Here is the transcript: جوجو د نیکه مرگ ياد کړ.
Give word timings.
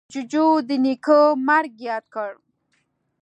جوجو 0.13 0.47
د 0.67 0.69
نیکه 0.83 1.19
مرگ 1.47 1.73
ياد 1.87 2.05
کړ. 2.13 2.31